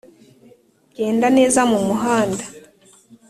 genda 0.95 1.27
neza 1.37 1.61
mu 1.71 1.79
muhanda 1.87 2.43